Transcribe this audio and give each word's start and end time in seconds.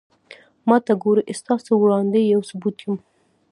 ما 0.67 0.77
ته 0.85 0.93
گورې 1.03 1.23
ستاسو 1.39 1.71
وړاندې 1.83 2.19
يو 2.33 2.41
ثبوت 2.49 2.77
يم 2.85 2.95